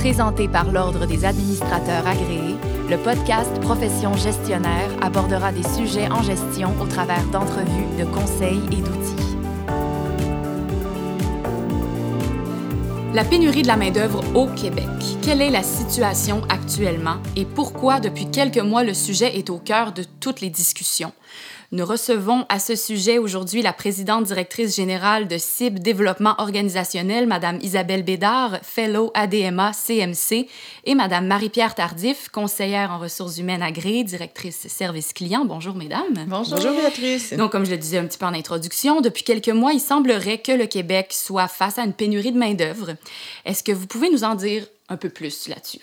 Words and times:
Présenté 0.00 0.48
par 0.48 0.72
l'Ordre 0.72 1.04
des 1.04 1.26
administrateurs 1.26 2.06
agréés, 2.06 2.56
le 2.88 2.96
podcast 2.96 3.60
Profession 3.60 4.14
gestionnaire 4.14 4.88
abordera 5.02 5.52
des 5.52 5.62
sujets 5.62 6.10
en 6.10 6.22
gestion 6.22 6.72
au 6.80 6.86
travers 6.86 7.22
d'entrevues, 7.26 7.98
de 7.98 8.04
conseils 8.04 8.62
et 8.72 8.80
d'outils. 8.80 9.29
La 13.12 13.24
pénurie 13.24 13.62
de 13.62 13.66
la 13.66 13.76
main-d'œuvre 13.76 14.22
au 14.36 14.46
Québec. 14.46 14.86
Quelle 15.20 15.42
est 15.42 15.50
la 15.50 15.64
situation 15.64 16.44
actuellement 16.48 17.16
et 17.34 17.44
pourquoi 17.44 17.98
depuis 17.98 18.30
quelques 18.30 18.58
mois 18.58 18.84
le 18.84 18.94
sujet 18.94 19.36
est 19.36 19.50
au 19.50 19.58
cœur 19.58 19.92
de 19.92 20.04
toutes 20.20 20.40
les 20.40 20.48
discussions? 20.48 21.12
Nous 21.72 21.84
recevons 21.86 22.46
à 22.48 22.58
ce 22.58 22.74
sujet 22.74 23.18
aujourd'hui 23.18 23.62
la 23.62 23.72
présidente 23.72 24.24
directrice 24.24 24.74
générale 24.74 25.28
de 25.28 25.38
CIB 25.38 25.78
Développement 25.78 26.34
organisationnel, 26.38 27.28
Madame 27.28 27.60
Isabelle 27.62 28.02
Bédard, 28.02 28.58
Fellow 28.62 29.12
ADMA 29.14 29.70
CMC, 29.72 30.48
et 30.84 30.96
Madame 30.96 31.28
Marie-Pierre 31.28 31.76
Tardif, 31.76 32.28
conseillère 32.28 32.90
en 32.90 32.98
ressources 32.98 33.38
humaines 33.38 33.62
agréée, 33.62 34.02
directrice 34.02 34.66
service 34.66 35.12
client. 35.12 35.44
Bonjour, 35.44 35.76
Mesdames. 35.76 36.02
Bonjour. 36.26 36.56
Bonjour, 36.56 36.72
Béatrice. 36.72 37.34
Donc, 37.34 37.52
comme 37.52 37.64
je 37.64 37.70
le 37.70 37.78
disais 37.78 37.98
un 37.98 38.06
petit 38.06 38.18
peu 38.18 38.26
en 38.26 38.34
introduction, 38.34 39.00
depuis 39.00 39.22
quelques 39.22 39.48
mois, 39.48 39.72
il 39.72 39.78
semblerait 39.78 40.38
que 40.38 40.50
le 40.50 40.66
Québec 40.66 41.12
soit 41.12 41.46
face 41.46 41.78
à 41.78 41.84
une 41.84 41.92
pénurie 41.92 42.32
de 42.32 42.38
main-d'œuvre. 42.38 42.94
Est-ce 43.44 43.62
que 43.62 43.72
vous 43.72 43.86
pouvez 43.86 44.10
nous 44.10 44.24
en 44.24 44.34
dire 44.34 44.66
un 44.88 44.96
peu 44.96 45.08
plus 45.08 45.48
là-dessus? 45.48 45.80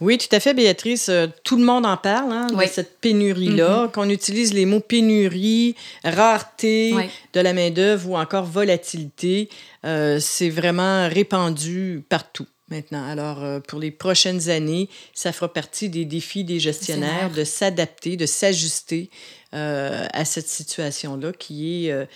Oui, 0.00 0.16
tout 0.16 0.34
à 0.34 0.40
fait, 0.40 0.54
Béatrice. 0.54 1.10
Euh, 1.10 1.26
tout 1.44 1.56
le 1.56 1.64
monde 1.64 1.84
en 1.84 1.96
parle, 1.96 2.32
hein, 2.32 2.46
de 2.46 2.66
cette 2.66 3.00
pénurie-là. 3.00 3.86
Mm-hmm. 3.86 3.90
Qu'on 3.90 4.08
utilise 4.08 4.54
les 4.54 4.64
mots 4.64 4.80
pénurie, 4.80 5.74
rareté 6.04 6.94
de 7.34 7.40
la 7.40 7.52
main-d'œuvre 7.52 8.10
ou 8.10 8.16
encore 8.16 8.44
volatilité, 8.44 9.50
euh, 9.84 10.18
c'est 10.18 10.48
vraiment 10.48 11.08
répandu 11.08 12.02
partout 12.08 12.46
maintenant. 12.70 13.06
Alors, 13.06 13.44
euh, 13.44 13.60
pour 13.60 13.78
les 13.78 13.90
prochaines 13.90 14.48
années, 14.48 14.88
ça 15.12 15.32
fera 15.32 15.52
partie 15.52 15.90
des 15.90 16.06
défis 16.06 16.44
des 16.44 16.60
gestionnaires 16.60 17.30
de 17.30 17.44
s'adapter, 17.44 18.16
de 18.16 18.26
s'ajuster 18.26 19.10
à 19.52 20.24
cette 20.24 20.46
situation-là 20.48 21.32
qui 21.32 21.88
est, 21.88 22.06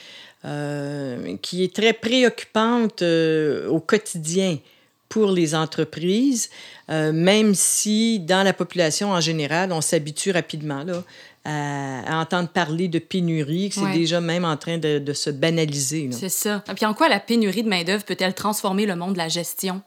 qui 1.40 1.64
est 1.64 1.74
très 1.74 1.92
préoccupante 1.94 3.02
au 3.02 3.80
quotidien 3.80 4.58
pour 5.14 5.30
les 5.30 5.54
entreprises, 5.54 6.50
euh, 6.90 7.12
même 7.12 7.54
si 7.54 8.18
dans 8.18 8.42
la 8.42 8.52
population 8.52 9.12
en 9.12 9.20
général, 9.20 9.70
on 9.72 9.80
s'habitue 9.80 10.32
rapidement 10.32 10.82
là, 10.82 11.04
à, 11.44 12.20
entendre 12.20 12.48
parler 12.48 12.88
de 12.88 12.98
pénurie, 12.98 13.68
que 13.68 13.76
c'est 13.76 13.92
déjà 13.92 14.20
même 14.20 14.44
en 14.44 14.56
train 14.56 14.78
de, 14.78 15.12
se 15.12 15.30
banaliser. 15.30 16.08
C'est 16.10 16.28
ça. 16.28 16.64
Et 16.68 16.74
puis 16.74 16.84
en 16.84 16.94
quoi 16.94 17.08
la 17.08 17.20
pénurie 17.20 17.62
de 17.62 17.68
main-d'œuvre 17.68 18.02
peut-elle 18.02 18.34
transformer 18.34 18.86
le 18.86 18.96
monde 18.96 19.12
de 19.12 19.18
la 19.18 19.28
gestion? 19.28 19.82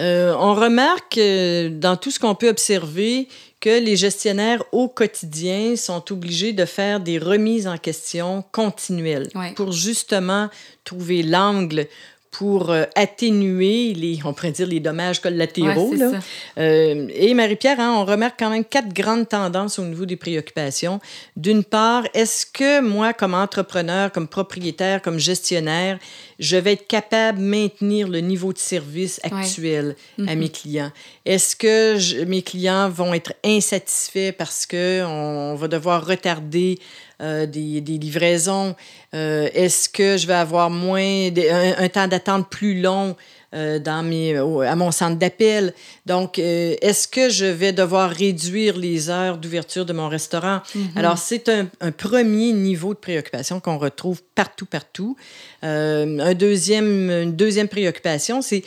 Euh, 0.00 0.34
on 0.38 0.54
remarque 0.54 1.16
euh, 1.16 1.70
dans 1.70 1.96
tout 1.96 2.10
ce 2.10 2.20
qu'on 2.20 2.34
peut 2.34 2.50
observer 2.50 3.26
que 3.60 3.78
les 3.78 3.96
gestionnaires 3.96 4.64
au 4.72 4.88
quotidien 4.88 5.76
sont 5.76 6.12
obligés 6.12 6.52
de 6.52 6.64
faire 6.64 7.00
des 7.00 7.18
remises 7.18 7.68
en 7.68 7.76
question 7.76 8.42
continuelles 8.52 9.28
pour 9.54 9.72
justement 9.72 10.48
trouver 10.84 11.22
l'angle 11.22 11.86
pour 12.30 12.70
euh, 12.70 12.84
atténuer 12.94 13.92
les, 13.92 14.20
on 14.24 14.32
pourrait 14.32 14.52
dire, 14.52 14.66
les 14.66 14.78
dommages 14.78 15.20
collatéraux. 15.20 15.94
là. 15.94 16.12
Euh, 16.58 17.08
et 17.12 17.34
Marie-Pierre, 17.34 17.80
hein, 17.80 17.92
on 17.96 18.04
remarque 18.04 18.38
quand 18.38 18.50
même 18.50 18.64
quatre 18.64 18.92
grandes 18.92 19.28
tendances 19.28 19.78
au 19.78 19.84
niveau 19.84 20.06
des 20.06 20.16
préoccupations. 20.16 21.00
D'une 21.36 21.64
part, 21.64 22.04
est-ce 22.14 22.46
que 22.46 22.80
moi, 22.80 23.12
comme 23.12 23.34
entrepreneur, 23.34 24.12
comme 24.12 24.28
propriétaire, 24.28 25.02
comme 25.02 25.18
gestionnaire, 25.18 25.98
je 26.38 26.56
vais 26.56 26.74
être 26.74 26.86
capable 26.86 27.38
de 27.38 27.44
maintenir 27.44 28.08
le 28.08 28.20
niveau 28.20 28.52
de 28.52 28.58
service 28.58 29.20
actuel 29.24 29.96
à 30.18 30.22
mm-hmm. 30.22 30.38
mes 30.38 30.48
clients? 30.48 30.92
Est-ce 31.26 31.56
que 31.56 32.24
mes 32.24 32.42
clients 32.42 32.88
vont 32.88 33.12
être 33.12 33.34
insatisfaits 33.44 34.32
parce 34.38 34.66
qu'on 34.66 35.56
va 35.56 35.68
devoir 35.68 36.06
retarder 36.06 36.78
euh, 37.20 37.46
des, 37.46 37.80
des, 37.80 37.98
livraisons? 37.98 38.74
Euh, 39.14 39.48
est-ce 39.52 39.88
que 39.88 40.16
je 40.16 40.26
vais 40.26 40.34
avoir 40.34 40.70
moins, 40.70 41.28
un, 41.78 41.88
temps 41.88 42.08
d'attente 42.08 42.48
plus 42.48 42.80
long 42.80 43.16
euh, 43.54 43.78
dans 43.78 44.02
mes, 44.02 44.36
à 44.36 44.76
mon 44.76 44.90
centre 44.90 45.18
d'appel? 45.18 45.74
Donc, 46.06 46.38
est-ce 46.38 47.06
que 47.08 47.28
je 47.28 47.46
vais 47.46 47.72
devoir 47.72 48.10
réduire 48.10 48.76
les 48.76 49.10
heures 49.10 49.38
d'ouverture 49.38 49.84
de 49.84 49.92
mon 49.92 50.08
restaurant? 50.08 50.62
Mm-hmm. 50.74 50.96
Alors, 50.96 51.18
c'est 51.18 51.48
un, 51.48 51.68
un, 51.80 51.92
premier 51.92 52.52
niveau 52.52 52.94
de 52.94 52.98
préoccupation 52.98 53.60
qu'on 53.60 53.78
retrouve 53.78 54.22
partout, 54.34 54.66
partout. 54.66 55.16
un 55.62 56.34
deuxième, 56.34 57.10
une 57.10 57.36
deuxième 57.36 57.68
préoccupation, 57.68 58.42
c'est 58.42 58.62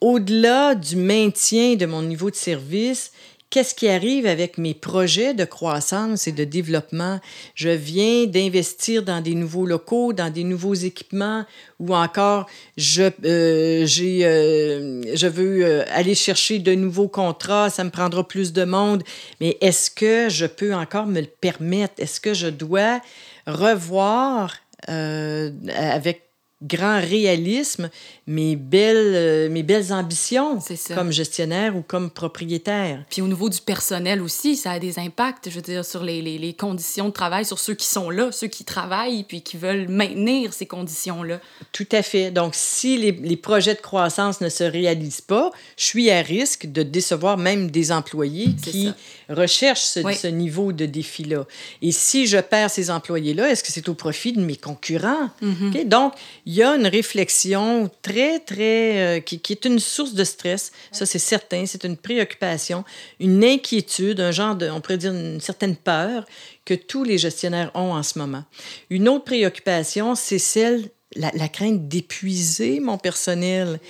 au-delà 0.00 0.74
du 0.74 0.96
maintien 0.96 1.74
de 1.74 1.86
mon 1.86 2.02
niveau 2.02 2.30
de 2.30 2.36
service, 2.36 3.12
qu'est-ce 3.56 3.74
qui 3.74 3.88
arrive 3.88 4.26
avec 4.26 4.58
mes 4.58 4.74
projets 4.74 5.32
de 5.32 5.46
croissance 5.46 6.28
et 6.28 6.32
de 6.32 6.44
développement? 6.44 7.20
Je 7.54 7.70
viens 7.70 8.26
d'investir 8.26 9.02
dans 9.02 9.22
des 9.22 9.34
nouveaux 9.34 9.64
locaux, 9.64 10.12
dans 10.12 10.28
des 10.28 10.44
nouveaux 10.44 10.74
équipements, 10.74 11.46
ou 11.80 11.96
encore 11.96 12.50
je, 12.76 13.04
euh, 13.24 13.86
euh, 13.86 15.02
je 15.14 15.26
veux 15.26 15.64
euh, 15.64 15.84
aller 15.90 16.14
chercher 16.14 16.58
de 16.58 16.74
nouveaux 16.74 17.08
contrats, 17.08 17.70
ça 17.70 17.82
me 17.82 17.88
prendra 17.88 18.28
plus 18.28 18.52
de 18.52 18.64
monde, 18.64 19.02
mais 19.40 19.56
est-ce 19.62 19.90
que 19.90 20.28
je 20.28 20.44
peux 20.44 20.74
encore 20.74 21.06
me 21.06 21.22
le 21.22 21.26
permettre? 21.26 21.94
Est-ce 21.96 22.20
que 22.20 22.34
je 22.34 22.48
dois 22.48 23.00
revoir 23.46 24.54
avec 24.86 26.25
grand 26.62 27.00
réalisme 27.00 27.90
mes 28.26 28.56
belles, 28.56 29.12
euh, 29.14 29.48
mes 29.50 29.62
belles 29.62 29.92
ambitions 29.92 30.58
comme 30.94 31.12
gestionnaire 31.12 31.76
ou 31.76 31.82
comme 31.82 32.10
propriétaire. 32.10 33.04
Puis 33.10 33.20
au 33.20 33.28
niveau 33.28 33.50
du 33.50 33.60
personnel 33.60 34.22
aussi, 34.22 34.56
ça 34.56 34.72
a 34.72 34.78
des 34.78 34.98
impacts, 34.98 35.50
je 35.50 35.54
veux 35.54 35.62
dire, 35.62 35.84
sur 35.84 36.02
les, 36.02 36.22
les, 36.22 36.38
les, 36.38 36.54
conditions 36.54 37.06
de 37.08 37.12
travail, 37.12 37.44
sur 37.44 37.58
ceux 37.58 37.74
qui 37.74 37.86
sont 37.86 38.08
là, 38.08 38.32
ceux 38.32 38.46
qui 38.46 38.64
travaillent, 38.64 39.24
puis 39.24 39.42
qui 39.42 39.58
veulent 39.58 39.88
maintenir 39.88 40.54
ces 40.54 40.64
conditions-là. 40.64 41.40
Tout 41.72 41.88
à 41.92 42.02
fait. 42.02 42.30
Donc, 42.30 42.54
si 42.54 42.96
les, 42.96 43.12
les, 43.12 43.36
projets 43.36 43.74
de 43.74 43.80
croissance 43.80 44.40
ne 44.40 44.48
se 44.48 44.64
réalisent 44.64 45.20
pas, 45.20 45.50
je 45.76 45.84
suis 45.84 46.10
à 46.10 46.22
risque 46.22 46.72
de 46.72 46.82
décevoir 46.82 47.36
même 47.36 47.70
des 47.70 47.92
employés 47.92 48.54
qui 48.62 48.92
recherchent 49.28 49.84
ce, 49.84 50.00
ce, 50.12 50.26
niveau 50.26 50.72
de 50.72 50.86
défi-là. 50.86 51.44
Et 51.82 51.92
si 51.92 52.26
je 52.26 52.38
perds 52.38 52.70
ces 52.70 52.90
employés-là, 52.90 53.50
est-ce 53.50 53.62
que 53.62 53.72
c'est 53.72 53.88
au 53.88 53.94
profit 53.94 54.32
de 54.32 54.40
mes 54.40 54.56
concurrents? 54.56 55.30
Mm-hmm. 55.42 55.88
Donc, 55.88 56.14
il 56.46 56.54
y 56.54 56.62
a 56.62 56.70
une 56.70 56.86
réflexion 56.86 57.90
très, 58.02 58.38
très... 58.38 59.18
Euh, 59.18 59.20
qui, 59.20 59.40
qui, 59.40 59.52
est 59.52 59.64
une 59.64 59.80
source 59.80 60.14
de 60.14 60.22
stress, 60.22 60.70
ça 60.92 61.04
c'est 61.04 61.18
certain, 61.18 61.66
c'est 61.66 61.84
une 61.84 61.96
préoccupation, 61.96 62.84
une 63.18 63.44
inquiétude, 63.44 64.20
un 64.20 64.30
genre 64.30 64.54
de, 64.54 64.70
on 64.70 64.80
pourrait 64.80 64.96
dire 64.96 65.12
une 65.12 65.40
certaine 65.40 65.74
peur 65.74 66.24
que 66.64 66.74
tous 66.74 67.02
les 67.02 67.18
gestionnaires 67.18 67.72
ont 67.74 67.92
en 67.92 68.02
ce 68.04 68.18
moment. 68.18 68.44
Une 68.90 69.08
autre 69.08 69.24
préoccupation, 69.24 70.14
c'est 70.14 70.38
celle, 70.38 70.88
la, 71.16 71.32
la 71.34 71.48
crainte 71.48 71.88
d'épuiser 71.88 72.78
mon 72.78 72.96
personnel. 72.96 73.80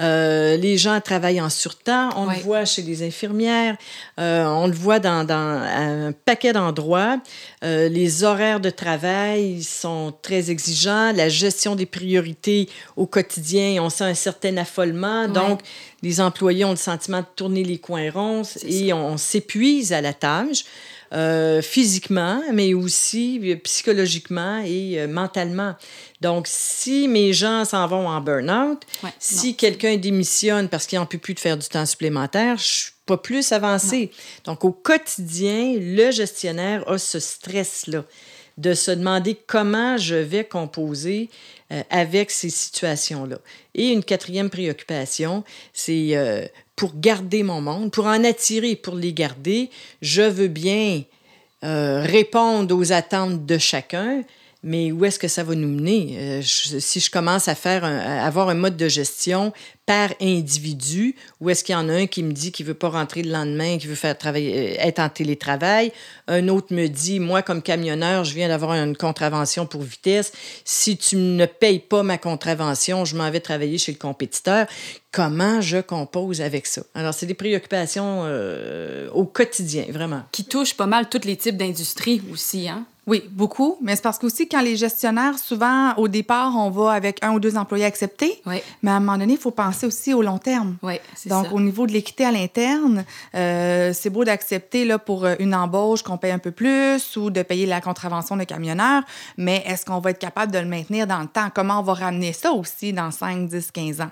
Euh, 0.00 0.56
les 0.56 0.78
gens 0.78 1.00
travaillent 1.00 1.40
en 1.40 1.50
surtemps. 1.50 2.10
On 2.16 2.26
le 2.26 2.36
voit 2.38 2.64
chez 2.64 2.82
les 2.82 3.02
infirmières. 3.02 3.76
Euh, 4.20 4.44
on 4.44 4.66
le 4.66 4.72
voit 4.72 5.00
dans, 5.00 5.24
dans 5.24 5.34
un 5.34 6.12
paquet 6.12 6.52
d'endroits. 6.52 7.20
Euh, 7.64 7.88
les 7.88 8.22
horaires 8.22 8.60
de 8.60 8.70
travail 8.70 9.62
sont 9.62 10.14
très 10.22 10.50
exigeants. 10.50 11.12
La 11.12 11.28
gestion 11.28 11.74
des 11.74 11.86
priorités 11.86 12.68
au 12.96 13.06
quotidien, 13.06 13.82
on 13.82 13.90
sent 13.90 14.04
un 14.04 14.14
certain 14.14 14.56
affolement. 14.56 15.26
Donc, 15.26 15.60
les 16.02 16.20
employés 16.20 16.64
ont 16.64 16.70
le 16.70 16.76
sentiment 16.76 17.20
de 17.20 17.26
tourner 17.34 17.64
les 17.64 17.78
coins 17.78 18.10
ronds 18.10 18.42
et 18.64 18.92
on 18.92 19.16
s'épuise 19.16 19.92
à 19.92 20.00
la 20.00 20.12
tâche. 20.12 20.64
Euh, 21.14 21.62
physiquement, 21.62 22.42
mais 22.52 22.74
aussi 22.74 23.40
euh, 23.42 23.56
psychologiquement 23.64 24.62
et 24.62 25.00
euh, 25.00 25.08
mentalement. 25.08 25.74
Donc, 26.20 26.46
si 26.46 27.08
mes 27.08 27.32
gens 27.32 27.64
s'en 27.64 27.86
vont 27.86 28.06
en 28.06 28.20
burn-out, 28.20 28.82
si 29.18 29.56
quelqu'un 29.56 29.87
démissionne 29.96 30.68
parce 30.68 30.86
qu'il 30.86 30.98
n'en 30.98 31.06
peut 31.06 31.18
plus 31.18 31.34
de 31.34 31.40
faire 31.40 31.56
du 31.56 31.66
temps 31.68 31.86
supplémentaire, 31.86 32.56
je 32.58 32.64
suis 32.64 32.92
pas 33.06 33.16
plus 33.16 33.52
avancé. 33.52 34.10
Donc, 34.44 34.64
au 34.64 34.72
quotidien, 34.72 35.74
le 35.78 36.10
gestionnaire 36.10 36.88
a 36.88 36.98
ce 36.98 37.18
stress-là 37.18 38.04
de 38.58 38.74
se 38.74 38.90
demander 38.90 39.36
comment 39.46 39.96
je 39.96 40.16
vais 40.16 40.44
composer 40.44 41.30
avec 41.90 42.30
ces 42.30 42.50
situations-là. 42.50 43.38
Et 43.74 43.88
une 43.90 44.02
quatrième 44.02 44.50
préoccupation, 44.50 45.44
c'est 45.72 46.50
pour 46.78 46.92
garder 46.94 47.42
mon 47.42 47.60
monde, 47.60 47.90
pour 47.90 48.06
en 48.06 48.22
attirer, 48.22 48.76
pour 48.76 48.94
les 48.94 49.12
garder, 49.12 49.68
je 50.00 50.22
veux 50.22 50.46
bien 50.46 51.02
euh, 51.64 52.02
répondre 52.02 52.72
aux 52.76 52.92
attentes 52.92 53.44
de 53.44 53.58
chacun, 53.58 54.22
Mais 54.64 54.90
où 54.90 55.04
est-ce 55.04 55.20
que 55.20 55.28
ça 55.28 55.44
va 55.44 55.54
nous 55.54 55.68
mener? 55.68 56.16
Euh, 56.18 56.42
si 56.42 56.98
je 56.98 57.10
commence 57.10 57.46
à 57.46 57.54
faire 57.54 57.84
avoir 57.84 58.48
un 58.48 58.54
mode 58.54 58.76
de 58.76 58.88
gestion 58.88 59.52
par 59.86 60.10
individu, 60.20 61.14
où 61.40 61.48
est-ce 61.48 61.62
qu'il 61.62 61.74
y 61.74 61.76
en 61.76 61.88
a 61.88 61.92
un 61.92 62.06
qui 62.06 62.22
me 62.22 62.32
dit 62.32 62.50
qu'il 62.50 62.66
veut 62.66 62.74
pas 62.74 62.88
rentrer 62.88 63.22
le 63.22 63.30
lendemain, 63.30 63.78
qu'il 63.78 63.88
veut 63.88 63.94
faire 63.94 64.18
travailler, 64.18 64.76
euh, 64.76 64.86
être 64.86 64.98
en 64.98 65.08
télétravail, 65.08 65.92
un 66.26 66.48
autre 66.48 66.74
me 66.74 66.88
dit, 66.88 67.20
moi 67.20 67.42
comme 67.42 67.62
camionneur, 67.62 68.24
je 68.24 68.34
viens 68.34 68.48
d'avoir 68.48 68.72
une 68.72 68.96
contravention 68.96 69.64
pour 69.64 69.82
vitesse, 69.82 70.32
si 70.64 70.96
tu 70.96 71.16
ne 71.16 71.46
payes 71.46 71.78
pas 71.78 72.02
ma 72.02 72.18
contravention, 72.18 73.04
je 73.04 73.16
m'en 73.16 73.30
vais 73.30 73.40
travailler 73.40 73.78
chez 73.78 73.92
le 73.92 73.98
compétiteur. 73.98 74.66
Comment 75.12 75.60
je 75.62 75.78
compose 75.78 76.42
avec 76.42 76.66
ça? 76.66 76.82
Alors, 76.94 77.14
c'est 77.14 77.24
des 77.24 77.32
préoccupations 77.32 78.24
euh, 78.24 79.08
au 79.12 79.24
quotidien, 79.24 79.86
vraiment. 79.88 80.22
Qui 80.32 80.44
touchent 80.44 80.74
pas 80.74 80.86
mal 80.86 81.08
tous 81.08 81.24
les 81.24 81.36
types 81.36 81.56
d'industries 81.56 82.20
aussi, 82.30 82.68
hein? 82.68 82.84
Oui, 83.08 83.24
beaucoup. 83.30 83.78
Mais 83.80 83.96
c'est 83.96 84.02
parce 84.02 84.18
qu'aussi, 84.18 84.48
quand 84.48 84.60
les 84.60 84.76
gestionnaires, 84.76 85.38
souvent, 85.38 85.94
au 85.96 86.08
départ, 86.08 86.54
on 86.56 86.68
va 86.68 86.92
avec 86.92 87.18
un 87.24 87.32
ou 87.32 87.40
deux 87.40 87.56
employés 87.56 87.86
acceptés. 87.86 88.40
Oui. 88.44 88.56
Mais 88.82 88.90
à 88.90 88.96
un 88.96 89.00
moment 89.00 89.16
donné, 89.16 89.32
il 89.32 89.38
faut 89.38 89.50
penser 89.50 89.86
aussi 89.86 90.12
au 90.12 90.20
long 90.20 90.36
terme. 90.36 90.76
Oui, 90.82 91.00
c'est 91.14 91.30
Donc, 91.30 91.46
au 91.50 91.60
niveau 91.60 91.86
de 91.86 91.92
l'équité 91.92 92.26
à 92.26 92.30
l'interne, 92.30 93.04
euh, 93.34 93.92
c'est 93.94 94.10
beau 94.10 94.24
d'accepter 94.24 94.84
là, 94.84 94.98
pour 94.98 95.24
euh, 95.24 95.34
une 95.38 95.54
embauche 95.54 96.02
qu'on 96.02 96.18
paye 96.18 96.32
un 96.32 96.38
peu 96.38 96.50
plus 96.50 97.16
ou 97.16 97.30
de 97.30 97.42
payer 97.42 97.64
la 97.64 97.80
contravention 97.80 98.36
de 98.36 98.44
camionneur, 98.44 99.02
mais 99.38 99.62
est-ce 99.66 99.86
qu'on 99.86 100.00
va 100.00 100.10
être 100.10 100.18
capable 100.18 100.52
de 100.52 100.58
le 100.58 100.66
maintenir 100.66 101.06
dans 101.06 101.20
le 101.20 101.28
temps? 101.28 101.48
Comment 101.54 101.80
on 101.80 101.82
va 101.82 101.94
ramener 101.94 102.34
ça 102.34 102.52
aussi 102.52 102.92
dans 102.92 103.10
5, 103.10 103.48
10, 103.48 103.70
15 103.70 104.00
ans? 104.02 104.10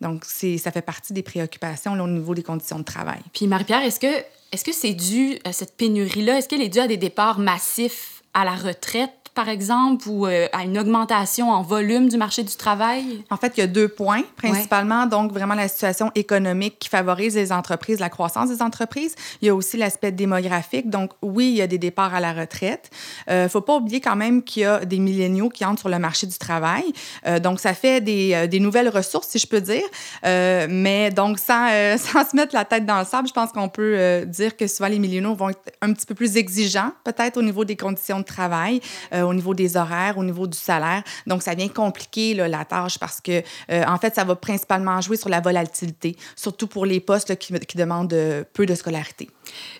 Donc, 0.00 0.24
ça 0.24 0.70
fait 0.70 0.82
partie 0.82 1.12
des 1.12 1.22
préoccupations 1.22 1.92
au 1.92 2.06
niveau 2.06 2.34
des 2.34 2.42
conditions 2.42 2.78
de 2.78 2.84
travail. 2.84 3.20
Puis, 3.32 3.46
Marie-Pierre, 3.46 3.82
est-ce 3.82 3.98
que 3.98 4.24
est-ce 4.52 4.64
que 4.64 4.72
c'est 4.72 4.94
dû 4.94 5.38
à 5.44 5.52
cette 5.52 5.76
pénurie-là? 5.76 6.38
Est-ce 6.38 6.48
qu'elle 6.48 6.62
est 6.62 6.68
due 6.68 6.78
à 6.78 6.86
des 6.86 6.96
départs 6.96 7.38
massifs? 7.38 8.15
À 8.36 8.44
la 8.44 8.54
retraite, 8.54 9.25
par 9.36 9.50
exemple, 9.50 10.08
ou 10.08 10.26
euh, 10.26 10.48
à 10.52 10.64
une 10.64 10.78
augmentation 10.78 11.50
en 11.50 11.62
volume 11.62 12.08
du 12.08 12.16
marché 12.16 12.42
du 12.42 12.56
travail? 12.56 13.22
En 13.30 13.36
fait, 13.36 13.52
il 13.56 13.60
y 13.60 13.62
a 13.62 13.66
deux 13.66 13.86
points, 13.86 14.22
principalement. 14.36 15.06
Donc, 15.06 15.30
vraiment 15.30 15.54
la 15.54 15.68
situation 15.68 16.10
économique 16.14 16.78
qui 16.78 16.88
favorise 16.88 17.36
les 17.36 17.52
entreprises, 17.52 18.00
la 18.00 18.08
croissance 18.08 18.48
des 18.48 18.62
entreprises. 18.62 19.14
Il 19.42 19.46
y 19.46 19.50
a 19.50 19.54
aussi 19.54 19.76
l'aspect 19.76 20.10
démographique. 20.10 20.88
Donc, 20.88 21.12
oui, 21.20 21.50
il 21.50 21.56
y 21.56 21.62
a 21.62 21.66
des 21.66 21.76
départs 21.76 22.14
à 22.14 22.20
la 22.20 22.32
retraite. 22.32 22.90
Il 23.28 23.32
euh, 23.34 23.44
ne 23.44 23.48
faut 23.48 23.60
pas 23.60 23.76
oublier 23.76 24.00
quand 24.00 24.16
même 24.16 24.42
qu'il 24.42 24.62
y 24.62 24.64
a 24.64 24.84
des 24.86 24.98
milléniaux 24.98 25.50
qui 25.50 25.66
entrent 25.66 25.80
sur 25.80 25.90
le 25.90 25.98
marché 25.98 26.26
du 26.26 26.38
travail. 26.38 26.84
Euh, 27.26 27.38
donc, 27.38 27.60
ça 27.60 27.74
fait 27.74 28.00
des, 28.00 28.48
des, 28.48 28.58
nouvelles 28.58 28.88
ressources, 28.88 29.28
si 29.28 29.38
je 29.38 29.46
peux 29.46 29.60
dire. 29.60 29.84
mais 30.24 31.10
donc, 31.10 31.38
sans, 31.38 31.68
sans 31.98 32.28
se 32.28 32.34
mettre 32.34 32.54
la 32.54 32.64
tête 32.64 32.86
dans 32.86 32.98
le 32.98 33.04
sable, 33.04 33.28
je 33.28 33.34
pense 33.34 33.52
qu'on 33.52 33.68
peut 33.68 34.24
dire 34.26 34.56
que 34.56 34.66
souvent 34.66 34.88
les 34.88 34.98
milléniaux 34.98 35.34
vont 35.34 35.50
être 35.50 35.60
un 35.82 35.92
petit 35.92 36.06
peu 36.06 36.14
plus 36.14 36.38
exigeants, 36.38 36.92
peut-être 37.04 37.36
au 37.36 37.42
niveau 37.42 37.66
des 37.66 37.76
conditions 37.76 38.18
de 38.18 38.24
travail, 38.24 38.80
euh, 39.12 39.25
au 39.26 39.34
niveau 39.34 39.54
des 39.54 39.76
horaires, 39.76 40.18
au 40.18 40.24
niveau 40.24 40.46
du 40.46 40.58
salaire. 40.58 41.02
Donc, 41.26 41.42
ça 41.42 41.54
vient 41.54 41.68
compliquer 41.68 42.34
là, 42.34 42.48
la 42.48 42.64
tâche 42.64 42.98
parce 42.98 43.20
que, 43.20 43.42
euh, 43.70 43.84
en 43.86 43.98
fait, 43.98 44.14
ça 44.14 44.24
va 44.24 44.36
principalement 44.36 45.00
jouer 45.00 45.16
sur 45.16 45.28
la 45.28 45.40
volatilité, 45.40 46.16
surtout 46.34 46.66
pour 46.66 46.86
les 46.86 47.00
postes 47.00 47.36
qui, 47.36 47.52
qui, 47.60 47.76
demandent 47.76 48.12
euh, 48.12 48.44
peu 48.52 48.66
de 48.66 48.74
scolarité. 48.74 49.28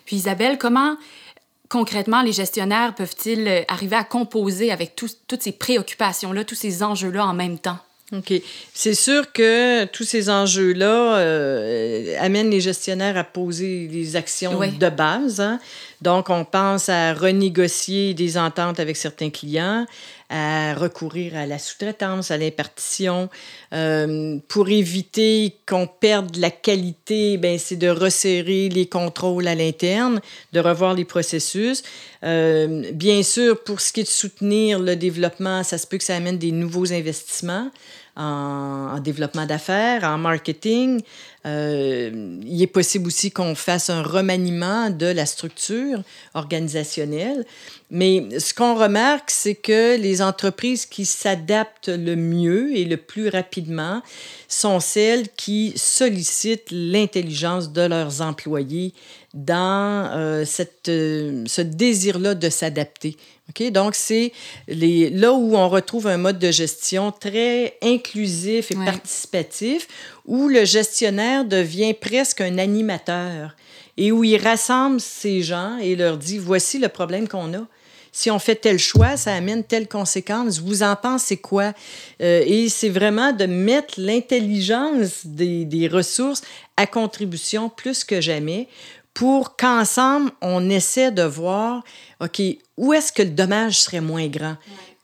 Puis, 0.05 0.17
Isabelle, 0.17 0.57
comment 0.57 0.97
concrètement 1.69 2.21
les 2.21 2.31
gestionnaires 2.31 2.95
peuvent-ils 2.95 3.65
arriver 3.67 3.97
à 3.97 4.03
composer 4.03 4.71
avec 4.71 4.95
toutes 4.95 5.41
ces 5.41 5.51
préoccupations-là, 5.51 6.45
tous 6.45 6.55
ces 6.55 6.83
enjeux-là 6.83 7.25
en 7.25 7.33
même 7.33 7.59
temps? 7.59 7.79
OK. 8.13 8.33
C'est 8.73 8.93
sûr 8.93 9.33
que 9.33 9.83
tous 9.85 10.05
ces 10.05 10.29
enjeux-là 10.29 11.17
euh, 11.17 12.15
amènent 12.19 12.49
les 12.49 12.61
gestionnaires 12.61 13.17
à 13.17 13.25
poser 13.25 13.87
des 13.87 14.15
actions 14.15 14.59
de 14.59 14.89
base. 14.89 15.41
Hein. 15.41 15.59
Donc, 16.01 16.29
on 16.29 16.45
pense 16.45 16.89
à 16.89 17.13
renégocier 17.13 18.13
des 18.13 18.37
ententes 18.37 18.79
avec 18.79 18.97
certains 18.97 19.31
clients, 19.31 19.85
à 20.29 20.75
recourir 20.75 21.35
à 21.35 21.45
la 21.45 21.57
sous-traitance, 21.57 22.29
à 22.29 22.37
l'impartition. 22.37 23.29
Euh, 23.73 24.37
pour 24.47 24.69
éviter 24.69 25.55
qu'on 25.65 25.87
perde 25.87 26.35
la 26.35 26.51
qualité, 26.51 27.37
ben, 27.37 27.57
c'est 27.57 27.77
de 27.77 27.87
resserrer 27.87 28.69
les 28.69 28.87
contrôles 28.87 29.47
à 29.47 29.55
l'interne, 29.55 30.21
de 30.53 30.59
revoir 30.59 30.93
les 30.93 31.05
processus. 31.05 31.81
Euh, 32.23 32.91
bien 32.93 33.23
sûr, 33.23 33.63
pour 33.63 33.81
ce 33.81 33.91
qui 33.91 34.01
est 34.01 34.03
de 34.03 34.07
soutenir 34.07 34.79
le 34.79 34.95
développement, 34.95 35.63
ça 35.63 35.77
se 35.77 35.87
peut 35.87 35.97
que 35.97 36.03
ça 36.03 36.15
amène 36.15 36.37
des 36.37 36.51
nouveaux 36.51 36.93
investissements 36.93 37.71
en, 38.17 38.99
développement 38.99 39.45
d'affaires, 39.45 40.03
en 40.03 40.17
marketing. 40.17 41.01
Euh, 41.45 42.39
il 42.45 42.61
est 42.61 42.67
possible 42.67 43.07
aussi 43.07 43.31
qu'on 43.31 43.55
fasse 43.55 43.89
un 43.89 44.01
remaniement 44.01 44.89
de 44.89 45.05
la 45.05 45.25
structure 45.25 46.01
organisationnelle. 46.33 47.45
Mais 47.89 48.39
ce 48.39 48.53
qu'on 48.53 48.75
remarque, 48.75 49.29
c'est 49.29 49.55
que 49.55 49.97
les 49.97 50.21
entreprises 50.21 50.85
qui 50.85 51.05
s'adaptent 51.05 51.89
le 51.89 52.15
mieux 52.15 52.75
et 52.75 52.83
le 52.83 52.97
plus 52.97 53.29
rapidement 53.29 54.01
sont 54.49 54.79
celles 54.79 55.29
qui 55.29 55.73
sollicitent 55.77 56.71
l'intelligence 56.71 57.71
de 57.71 57.83
leurs 57.83 58.21
employés 58.21 58.93
dans 59.37 60.09
euh, 60.13 60.45
cette, 60.45 60.89
euh, 60.89 61.43
ce 61.45 61.61
désir-là 61.61 62.33
de 62.33 62.49
s'adapter. 62.49 63.15
Okay? 63.49 63.69
Donc, 63.69 63.93
c'est 63.93 64.33
là 64.67 65.31
où 65.31 65.55
on 65.55 65.69
retrouve 65.69 66.07
un 66.07 66.17
mode 66.17 66.39
de 66.39 66.49
gestion 66.49 67.11
très 67.11 67.77
inclusif 67.83 68.71
et 68.71 68.75
participatif, 68.75 69.87
où 70.25 70.47
le 70.47 70.65
gestionnaire 70.65 71.45
devient 71.45 71.93
presque 71.93 72.41
un 72.41 72.57
animateur 72.57 73.55
et 73.95 74.11
où 74.11 74.23
il 74.23 74.41
rassemble 74.41 74.99
ces 74.99 75.43
gens 75.43 75.77
et 75.77 75.95
leur 75.95 76.17
dit, 76.17 76.39
voici 76.39 76.79
le 76.79 76.89
problème 76.89 77.27
qu'on 77.27 77.53
a 77.53 77.67
si 78.17 78.31
on 78.31 78.39
fait 78.39 78.55
tel 78.55 78.79
choix, 78.79 79.15
ça 79.15 79.35
amène 79.35 79.63
telle 79.63 79.87
conséquence. 79.87 80.59
Vous 80.59 80.81
en 80.81 80.95
pensez 80.95 81.37
quoi? 81.37 81.73
Euh, 82.19 82.41
et 82.47 82.67
c'est 82.67 82.89
vraiment 82.89 83.31
de 83.31 83.45
mettre 83.45 83.93
l'intelligence 83.99 85.23
des, 85.23 85.65
des, 85.65 85.87
ressources 85.87 86.41
à 86.77 86.87
contribution 86.87 87.69
plus 87.69 88.03
que 88.03 88.19
jamais 88.19 88.69
pour 89.17 89.55
qu'ensemble, 89.55 90.29
on 90.43 90.69
essaie 90.69 91.09
de 91.09 91.23
voir, 91.23 91.83
OK, 92.21 92.39
où 92.77 92.93
est-ce 92.93 93.11
que 93.11 93.23
le 93.23 93.31
dommage 93.31 93.79
serait 93.79 93.99
moins 93.99 94.27
grand? 94.27 94.57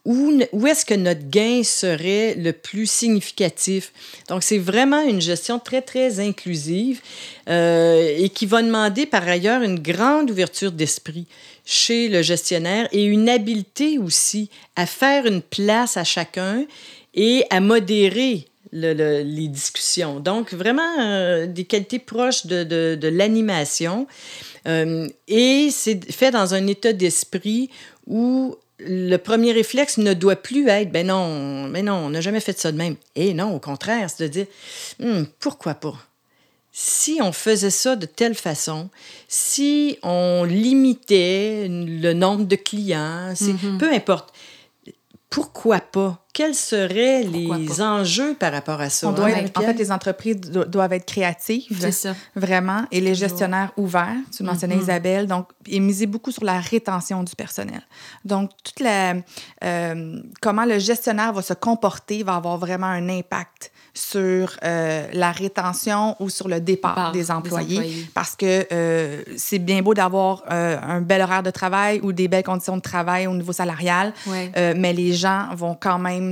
Où, 0.05 0.39
où 0.51 0.67
est-ce 0.67 0.85
que 0.85 0.93
notre 0.93 1.27
gain 1.27 1.63
serait 1.63 2.35
le 2.35 2.53
plus 2.53 2.87
significatif? 2.87 3.91
Donc, 4.29 4.43
c'est 4.43 4.59
vraiment 4.59 5.01
une 5.01 5.19
gestion 5.19 5.57
très, 5.57 5.81
très 5.81 6.19
inclusive 6.19 7.01
euh, 7.49 8.15
et 8.15 8.29
qui 8.29 8.45
va 8.45 8.61
demander 8.61 9.07
par 9.07 9.27
ailleurs 9.27 9.63
une 9.63 9.79
grande 9.79 10.29
ouverture 10.29 10.71
d'esprit 10.71 11.25
chez 11.65 12.07
le 12.07 12.21
gestionnaire 12.21 12.87
et 12.91 13.05
une 13.05 13.27
habileté 13.27 13.97
aussi 13.97 14.51
à 14.75 14.85
faire 14.85 15.25
une 15.25 15.41
place 15.41 15.97
à 15.97 16.03
chacun 16.03 16.65
et 17.15 17.45
à 17.49 17.59
modérer 17.61 18.45
les 18.73 19.47
discussions. 19.47 20.19
Donc, 20.19 20.53
vraiment 20.53 20.99
euh, 20.99 21.45
des 21.45 21.65
qualités 21.65 21.99
proches 21.99 22.45
de, 22.45 22.63
de, 22.63 22.97
de 22.99 23.07
l'animation. 23.07 24.07
Euh, 24.67 25.07
et 25.27 25.69
c'est 25.71 26.11
fait 26.11 26.31
dans 26.31 26.53
un 26.53 26.67
état 26.67 26.93
d'esprit 26.93 27.69
où 28.07 28.55
le 28.79 29.17
premier 29.17 29.51
réflexe 29.51 29.97
ne 29.97 30.13
doit 30.13 30.35
plus 30.35 30.67
être 30.67 30.91
ben 30.91 31.07
non, 31.07 31.67
mais 31.67 31.83
non, 31.83 31.95
on 31.95 32.09
n'a 32.09 32.21
jamais 32.21 32.39
fait 32.39 32.57
ça 32.57 32.71
de 32.71 32.77
même. 32.77 32.95
Et 33.15 33.33
non, 33.33 33.55
au 33.55 33.59
contraire, 33.59 34.09
c'est 34.09 34.23
de 34.23 34.29
dire 34.29 34.45
hmm, 34.99 35.23
pourquoi 35.39 35.75
pas? 35.75 35.95
Si 36.71 37.19
on 37.21 37.31
faisait 37.31 37.69
ça 37.69 37.95
de 37.95 38.07
telle 38.07 38.33
façon, 38.33 38.89
si 39.27 39.99
on 40.01 40.43
limitait 40.43 41.67
le 41.69 42.13
nombre 42.13 42.45
de 42.45 42.55
clients, 42.55 43.33
mm-hmm. 43.33 43.77
peu 43.77 43.93
importe, 43.93 44.33
pourquoi 45.29 45.79
pas? 45.79 46.22
Quels 46.33 46.55
seraient 46.55 47.21
les 47.23 47.81
enjeux 47.81 48.33
par 48.33 48.51
rapport 48.51 48.81
à 48.81 48.89
ça? 48.89 49.07
On 49.07 49.11
doit 49.11 49.29
en 49.55 49.61
fait, 49.61 49.73
les 49.73 49.91
entreprises 49.91 50.41
doivent 50.41 50.93
être 50.93 51.05
créatives. 51.05 51.77
C'est 51.79 51.91
ça. 51.91 52.15
Vraiment. 52.35 52.85
Et 52.91 53.01
les 53.01 53.13
gestionnaires 53.13 53.71
ouverts. 53.77 54.15
Tu 54.35 54.41
mentionnais 54.41 54.75
mm-hmm. 54.75 54.81
Isabelle. 54.81 55.27
Donc, 55.27 55.49
et 55.67 55.79
miser 55.79 56.07
beaucoup 56.07 56.31
sur 56.31 56.43
la 56.43 56.59
rétention 56.59 57.23
du 57.23 57.35
personnel. 57.35 57.81
Donc, 58.25 58.49
toute 58.63 58.79
la, 58.79 59.13
euh, 59.63 60.21
comment 60.41 60.65
le 60.65 60.79
gestionnaire 60.79 61.33
va 61.33 61.43
se 61.43 61.53
comporter 61.53 62.23
va 62.23 62.35
avoir 62.35 62.57
vraiment 62.57 62.87
un 62.87 63.09
impact 63.09 63.71
sur 63.93 64.57
euh, 64.63 65.07
la 65.13 65.31
rétention 65.31 66.15
ou 66.19 66.29
sur 66.29 66.47
le 66.47 66.59
départ 66.59 67.11
des 67.11 67.29
employés, 67.29 68.07
parce 68.13 68.35
que 68.35 68.65
euh, 68.71 69.21
c'est 69.37 69.59
bien 69.59 69.81
beau 69.81 69.93
d'avoir 69.93 70.43
euh, 70.49 70.77
un 70.81 71.01
bel 71.01 71.21
horaire 71.21 71.43
de 71.43 71.51
travail 71.51 71.99
ou 72.01 72.11
des 72.11 72.27
belles 72.27 72.43
conditions 72.43 72.75
de 72.75 72.81
travail 72.81 73.27
au 73.27 73.33
niveau 73.35 73.53
salarial, 73.53 74.13
mais 74.55 74.93
les 74.93 75.13
gens 75.13 75.49
vont 75.55 75.77
quand 75.79 75.99
même 75.99 76.22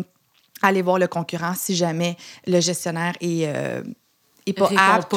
aller 0.61 0.81
voir 0.81 0.99
le 0.99 1.07
concurrent 1.07 1.53
si 1.55 1.75
jamais 1.75 2.17
le 2.47 2.59
gestionnaire 2.59 3.13
est 3.21 3.47
est 4.47 4.53
pas 4.53 4.71
apte. 4.75 5.15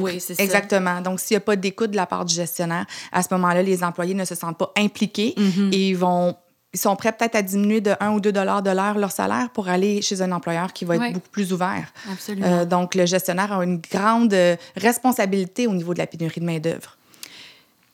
oui, 0.00 0.22
exactement. 0.38 1.00
Donc, 1.00 1.20
s'il 1.20 1.34
n'y 1.34 1.38
a 1.38 1.40
pas 1.40 1.56
d'écoute 1.56 1.92
de 1.92 1.96
la 1.96 2.06
part 2.06 2.24
du 2.24 2.34
gestionnaire, 2.34 2.84
à 3.10 3.22
ce 3.22 3.28
moment-là, 3.32 3.62
les 3.62 3.82
employés 3.82 4.14
ne 4.14 4.24
se 4.24 4.34
sentent 4.34 4.58
pas 4.58 4.72
impliqués 4.76 5.34
mm-hmm. 5.36 5.72
et 5.72 5.88
ils 5.88 5.96
vont 5.96 6.36
ils 6.76 6.78
sont 6.78 6.94
prêts 6.94 7.12
peut-être 7.12 7.36
à 7.36 7.40
diminuer 7.40 7.80
de 7.80 7.92
1 8.00 8.10
ou 8.10 8.20
2 8.20 8.32
dollars 8.32 8.62
de 8.62 8.70
l'heure 8.70 8.98
leur 8.98 9.10
salaire 9.10 9.48
pour 9.54 9.68
aller 9.68 10.02
chez 10.02 10.20
un 10.20 10.30
employeur 10.30 10.74
qui 10.74 10.84
va 10.84 10.96
être 10.96 11.14
beaucoup 11.14 11.30
plus 11.30 11.54
ouvert. 11.54 11.90
Absolument. 12.12 12.46
Euh, 12.46 12.64
donc, 12.66 12.94
le 12.94 13.06
gestionnaire 13.06 13.50
a 13.50 13.64
une 13.64 13.80
grande 13.80 14.34
euh, 14.34 14.56
responsabilité 14.76 15.66
au 15.66 15.72
niveau 15.72 15.94
de 15.94 15.98
la 15.98 16.06
pénurie 16.06 16.38
de 16.40 16.44
main-d'œuvre. 16.44 16.98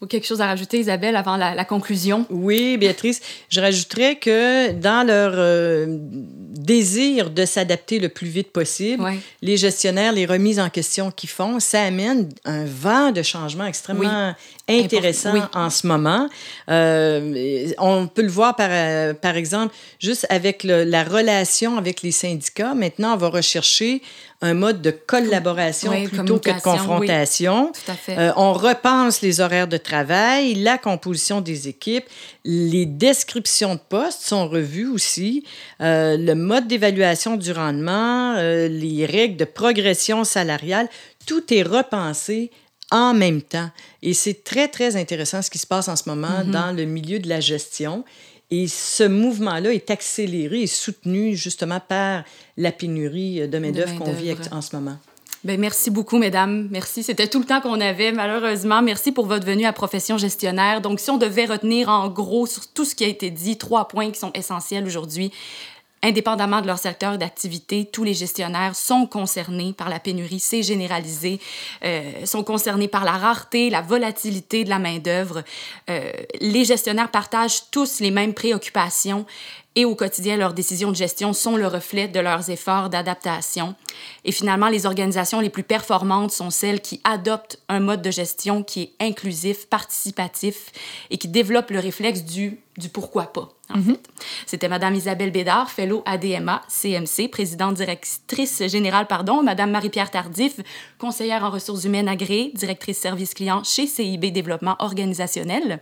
Ou 0.00 0.06
quelque 0.06 0.26
chose 0.26 0.40
à 0.40 0.46
rajouter, 0.46 0.80
Isabelle, 0.80 1.14
avant 1.14 1.36
la, 1.36 1.64
conclusion? 1.64 2.26
Oui, 2.28 2.76
Béatrice, 2.76 3.20
je 3.48 3.60
rajouterais 3.60 4.16
que 4.16 4.72
dans 4.72 5.06
leur 5.06 5.34
euh, 5.36 5.86
désir 6.52 7.30
de 7.30 7.44
s'adapter 7.44 7.98
le 7.98 8.08
plus 8.08 8.28
vite 8.28 8.52
possible, 8.52 9.04
les 9.40 9.56
gestionnaires, 9.56 10.12
les 10.12 10.26
remises 10.26 10.60
en 10.60 10.68
question 10.68 11.10
qu'ils 11.10 11.30
font, 11.30 11.58
ça 11.60 11.82
amène 11.82 12.28
un 12.44 12.64
vent 12.64 13.10
de 13.10 13.22
changement 13.22 13.66
extrêmement 13.66 14.34
intéressant 14.68 15.34
en 15.54 15.70
ce 15.70 15.86
moment. 15.86 16.28
Euh, 16.68 17.72
on 17.78 18.06
peut 18.06 18.22
le 18.22 18.28
voir, 18.28 18.54
par, 18.54 18.68
euh, 18.70 19.14
par 19.14 19.36
exemple, 19.36 19.74
juste 19.98 20.26
avec 20.28 20.64
la 20.64 21.04
relation 21.04 21.78
avec 21.78 22.02
les 22.02 22.12
syndicats. 22.12 22.74
Maintenant, 22.74 23.14
on 23.14 23.16
va 23.16 23.28
rechercher 23.28 24.02
un 24.42 24.54
mode 24.54 24.82
de 24.82 24.90
collaboration 24.90 25.92
plutôt 26.04 26.38
que 26.38 26.50
de 26.50 26.60
confrontation. 26.60 27.72
Euh, 28.08 28.32
on 28.36 28.52
repense 28.52 29.22
les 29.22 29.40
horaires 29.40 29.68
de 29.68 29.76
travail, 29.76 30.54
la 30.56 30.78
composition 30.78 31.40
des 31.40 31.68
équipes, 31.68 32.04
les 32.44 32.86
descriptions 32.86 33.74
de 33.74 33.80
postes 33.88 34.22
sont 34.22 34.48
revues 34.48 34.88
aussi, 34.88 35.44
euh, 35.80 36.16
le 36.16 36.34
mode 36.34 36.66
d'évaluation 36.66 37.36
du 37.36 37.52
rendement, 37.52 38.34
euh, 38.36 38.68
les 38.68 39.06
règles 39.06 39.36
de 39.36 39.44
progression 39.44 40.24
salariale, 40.24 40.88
tout 41.26 41.54
est 41.54 41.62
repensé 41.62 42.50
en 42.90 43.14
même 43.14 43.42
temps. 43.42 43.70
Et 44.02 44.12
c'est 44.12 44.44
très, 44.44 44.68
très 44.68 44.96
intéressant 44.96 45.40
ce 45.40 45.50
qui 45.50 45.58
se 45.58 45.66
passe 45.66 45.88
en 45.88 45.96
ce 45.96 46.08
moment 46.08 46.40
mm-hmm. 46.40 46.50
dans 46.50 46.76
le 46.76 46.84
milieu 46.84 47.20
de 47.20 47.28
la 47.28 47.40
gestion. 47.40 48.04
Et 48.50 48.66
ce 48.68 49.04
mouvement-là 49.04 49.72
est 49.72 49.90
accéléré 49.90 50.62
et 50.62 50.66
soutenu 50.66 51.34
justement 51.36 51.80
par 51.80 52.24
la 52.58 52.70
pénurie 52.70 53.48
de 53.48 53.58
main-d'œuvre 53.58 53.96
qu'on 53.98 54.12
vit 54.12 54.34
en 54.50 54.60
ce 54.60 54.76
moment. 54.76 54.98
Bien, 55.44 55.56
merci 55.56 55.90
beaucoup, 55.90 56.18
mesdames. 56.18 56.68
Merci. 56.70 57.02
C'était 57.02 57.26
tout 57.26 57.40
le 57.40 57.44
temps 57.44 57.60
qu'on 57.60 57.80
avait, 57.80 58.12
malheureusement. 58.12 58.80
Merci 58.80 59.10
pour 59.10 59.26
votre 59.26 59.44
venue 59.44 59.64
à 59.64 59.72
Profession 59.72 60.16
gestionnaire. 60.16 60.80
Donc, 60.80 61.00
si 61.00 61.10
on 61.10 61.18
devait 61.18 61.46
retenir 61.46 61.88
en 61.88 62.08
gros 62.08 62.46
sur 62.46 62.68
tout 62.68 62.84
ce 62.84 62.94
qui 62.94 63.02
a 63.02 63.08
été 63.08 63.30
dit, 63.30 63.58
trois 63.58 63.88
points 63.88 64.12
qui 64.12 64.20
sont 64.20 64.30
essentiels 64.34 64.86
aujourd'hui, 64.86 65.32
Indépendamment 66.04 66.60
de 66.60 66.66
leur 66.66 66.78
secteur 66.78 67.16
d'activité, 67.16 67.84
tous 67.84 68.02
les 68.02 68.12
gestionnaires 68.12 68.74
sont 68.74 69.06
concernés 69.06 69.72
par 69.72 69.88
la 69.88 70.00
pénurie, 70.00 70.40
c'est 70.40 70.64
généralisé, 70.64 71.38
euh, 71.84 72.26
sont 72.26 72.42
concernés 72.42 72.88
par 72.88 73.04
la 73.04 73.12
rareté, 73.12 73.70
la 73.70 73.82
volatilité 73.82 74.64
de 74.64 74.68
la 74.68 74.80
main-d'œuvre. 74.80 75.44
Euh, 75.88 76.10
les 76.40 76.64
gestionnaires 76.64 77.08
partagent 77.08 77.70
tous 77.70 78.00
les 78.00 78.10
mêmes 78.10 78.34
préoccupations 78.34 79.26
et 79.74 79.84
au 79.84 79.94
quotidien, 79.94 80.36
leurs 80.36 80.52
décisions 80.52 80.90
de 80.90 80.96
gestion 80.96 81.32
sont 81.32 81.56
le 81.56 81.66
reflet 81.66 82.06
de 82.06 82.20
leurs 82.20 82.50
efforts 82.50 82.90
d'adaptation. 82.90 83.74
Et 84.24 84.32
finalement, 84.32 84.68
les 84.68 84.84
organisations 84.84 85.40
les 85.40 85.48
plus 85.48 85.62
performantes 85.62 86.30
sont 86.30 86.50
celles 86.50 86.82
qui 86.82 87.00
adoptent 87.04 87.58
un 87.68 87.80
mode 87.80 88.02
de 88.02 88.10
gestion 88.10 88.62
qui 88.62 88.82
est 88.82 88.92
inclusif, 89.00 89.66
participatif 89.66 90.72
et 91.10 91.16
qui 91.16 91.28
développe 91.28 91.70
le 91.70 91.78
réflexe 91.78 92.24
du, 92.24 92.60
du 92.76 92.90
pourquoi 92.90 93.32
pas. 93.32 93.48
En 93.70 93.80
fait. 93.80 94.00
C'était 94.44 94.68
Madame 94.68 94.94
Isabelle 94.94 95.30
Bédard, 95.30 95.70
fellow 95.70 96.02
ADMA, 96.04 96.60
CMC, 96.68 97.28
présidente 97.30 97.74
directrice 97.76 98.66
générale, 98.66 99.06
pardon, 99.06 99.42
Madame 99.42 99.70
Marie-Pierre 99.70 100.10
Tardif, 100.10 100.60
conseillère 100.98 101.44
en 101.44 101.50
ressources 101.50 101.84
humaines 101.84 102.08
agréée, 102.08 102.52
directrice 102.54 102.98
service 102.98 103.32
client 103.32 103.64
chez 103.64 103.86
CIB 103.86 104.30
Développement 104.30 104.76
organisationnel. 104.80 105.80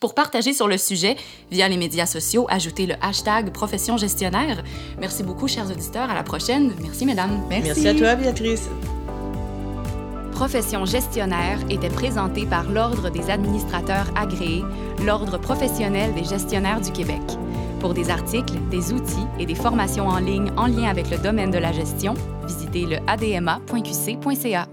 Pour 0.00 0.14
partager 0.14 0.54
sur 0.54 0.66
le 0.66 0.78
sujet 0.78 1.16
via 1.50 1.68
les 1.68 1.76
médias 1.76 2.06
sociaux, 2.06 2.46
ajoutez 2.48 2.86
le 2.86 2.94
hashtag 3.02 3.52
profession 3.52 3.98
gestionnaire. 3.98 4.64
Merci 4.98 5.22
beaucoup, 5.22 5.46
chers 5.46 5.70
auditeurs. 5.70 6.08
À 6.08 6.14
la 6.14 6.22
prochaine. 6.22 6.72
Merci, 6.80 7.04
mesdames. 7.04 7.44
Merci, 7.50 7.66
Merci 7.66 7.88
à 7.88 7.94
toi, 7.94 8.14
Béatrice. 8.14 8.70
Profession 10.32 10.86
gestionnaire 10.86 11.58
était 11.68 11.90
présentée 11.90 12.46
par 12.46 12.70
l'Ordre 12.70 13.10
des 13.10 13.28
administrateurs 13.28 14.06
agréés, 14.16 14.64
l'Ordre 15.04 15.36
professionnel 15.36 16.14
des 16.14 16.24
gestionnaires 16.24 16.80
du 16.80 16.92
Québec. 16.92 17.20
Pour 17.80 17.92
des 17.92 18.08
articles, 18.08 18.54
des 18.70 18.94
outils 18.94 19.26
et 19.38 19.44
des 19.44 19.54
formations 19.54 20.08
en 20.08 20.18
ligne 20.18 20.50
en 20.56 20.66
lien 20.66 20.88
avec 20.88 21.10
le 21.10 21.18
domaine 21.18 21.50
de 21.50 21.58
la 21.58 21.72
gestion, 21.72 22.14
visitez 22.46 22.86
le 22.86 22.96
adma.qc.ca. 23.06 24.66